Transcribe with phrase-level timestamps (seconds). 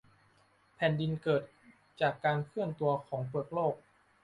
[0.75, 1.43] แผ่นดินเกิด
[2.01, 3.75] จากการเคลื่อนตัวของเปลือกโลก